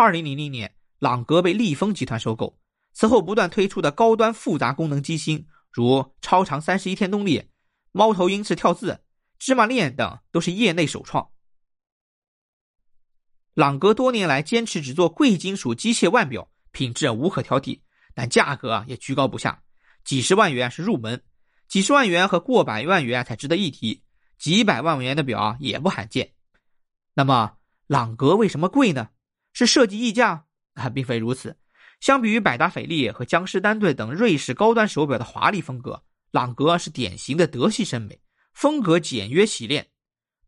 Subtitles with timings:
[0.00, 2.58] 二零零零年，朗格被利丰集团收购。
[2.94, 7.50] 此后不断推出的高端复杂功能机芯，如超长三十一天动力、
[7.92, 9.04] 猫头鹰式跳字、
[9.38, 11.28] 芝麻链等，都是业内首创。
[13.52, 17.82] 朗格多年来坚持只做贵金属机械腕表，品质无可挑剔，
[18.14, 19.62] 但价格也居高不下，
[20.02, 21.22] 几十万元是入门，
[21.68, 24.02] 几十万元和过百万元才值得一提，
[24.38, 26.32] 几百万元的表也不罕见。
[27.12, 29.10] 那么，朗格为什么贵呢？
[29.52, 30.88] 是设计溢价啊？
[30.88, 31.56] 并非如此。
[32.00, 38.20] 相比于百达翡丽和江诗丹顿等瑞士高端手表的华丽风格，朗格是典型的德系审美，
[38.54, 39.88] 风格简约洗练。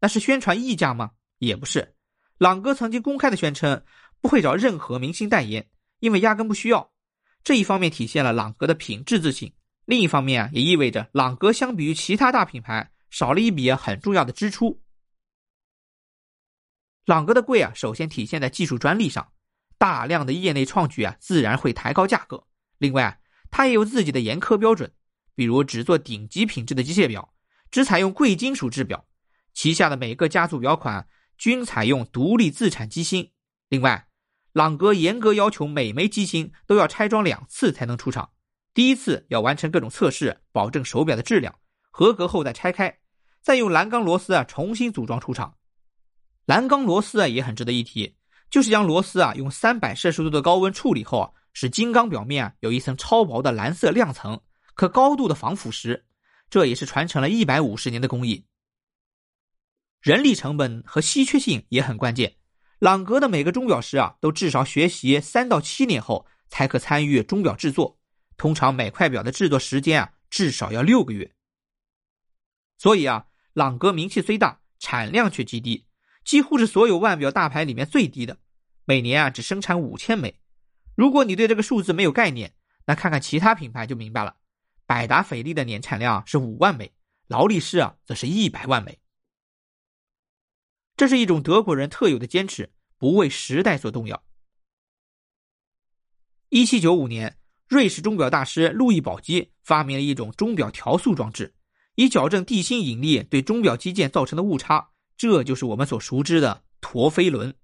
[0.00, 1.10] 那是宣传溢价吗？
[1.38, 1.94] 也不是。
[2.38, 3.84] 朗格曾经公开的宣称
[4.20, 5.68] 不会找任何明星代言，
[6.00, 6.90] 因为压根不需要。
[7.44, 9.52] 这一方面体现了朗格的品质自信，
[9.84, 14.81] 另一方面啊也意味着朗格相比于其他大品牌少了一笔很重要的支出。
[17.04, 19.32] 朗格的贵啊，首先体现在技术专利上。
[19.78, 22.46] 大量的业内创举啊，自然会抬高价格。
[22.78, 23.16] 另外啊，
[23.50, 24.92] 它也有自己的严苛标准，
[25.34, 27.34] 比如只做顶级品质的机械表，
[27.68, 29.04] 只采用贵金属制表，
[29.52, 33.32] 旗下的每个家族表款均采用独立自产机芯。
[33.68, 34.06] 另外，
[34.52, 38.30] 朗格严格要求每枚机芯都要拆装两次才能出厂，
[38.72, 41.58] 第一次要完成各种测试，保证手表的质量
[41.90, 43.00] 合格后再拆开，
[43.40, 45.56] 再用蓝钢螺丝啊重新组装出厂。
[46.44, 48.16] 蓝钢螺丝啊也很值得一提。
[48.50, 54.38] 就是将螺丝啊用三百摄氏度的高温处理后啊，使金刚表面啊有一层超薄的蓝色亮层，
[54.74, 56.02] 可高度的防腐蚀。
[56.50, 58.44] 这也是传承了一百五十年的工艺。
[60.02, 62.36] 人力成本和稀缺性也很关键。
[62.78, 67.98] 朗格的每个钟表师啊，都至少学习三到七年后才可参与钟表制作，
[68.36, 71.32] 通常每块表的制作时间啊至少要六个月。
[72.76, 75.86] 所以啊，朗格名气虽大，产量却极低。
[76.24, 78.38] 几乎是所有腕表大牌里面最低的，
[78.84, 80.40] 每年啊只生产五千枚。
[80.94, 82.54] 如果你对这个数字没有概念，
[82.86, 84.36] 那看看其他品牌就明白了。
[84.86, 86.92] 百达翡丽的年产量是五万枚，
[87.28, 88.98] 劳力士啊则是一百万枚。
[90.96, 94.22] 这是一种德国人特有的坚持，不为时代所动摇。
[96.50, 101.54] 一七九五年，瑞士钟表大师路易宝基发明了一种钟表调速装置，
[101.94, 104.90] 以矫正地心引力对钟表机件造成的误差。
[105.22, 107.54] 这就是我们所熟知的陀飞轮。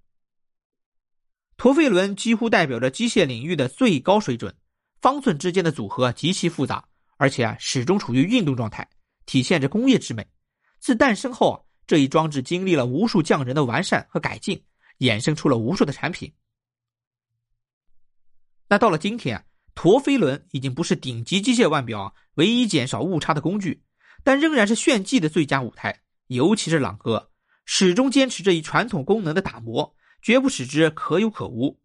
[1.57, 4.55] 陀飞轮几乎代表着机械领域的最高水准，
[5.01, 8.89] 方寸之间的组合极其复杂，而且啊始终处于运动状态，
[9.27, 10.25] 体现着工业之美。
[10.79, 14.63] 自诞生后啊，这一装置经历了无数匠人的完善和改进，
[14.99, 16.33] 衍生出了无数的产品。
[18.69, 23.83] 那到了今天，陀飞轮已经不是顶级机械腕表唯一减少误差的工具，
[24.23, 27.28] 但仍然是炫技的最佳舞台，尤其是朗格。
[27.71, 31.79] 始终坚持这一传统功能的打磨，绝不使之可有可无。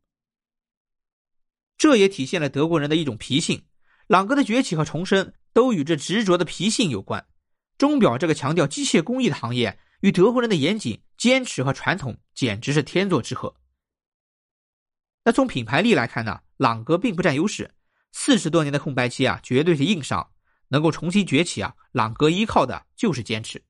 [1.78, 3.66] 这也体现了德国人的一种脾性。
[4.08, 7.28] 朗格的崛起和重生都与这执着的脾性有关。
[7.78, 13.54] 钟表这个强调机械工艺的行业，与德国人的严谨、坚持和传统简直是天作之合。
[15.26, 16.40] 那从品牌力来看呢？
[16.56, 17.70] 朗格并不占优势。
[18.14, 20.32] 四十多年的空白期啊，绝对是硬伤。
[20.70, 23.62] 能够重新崛起啊，朗格依靠的就是坚持。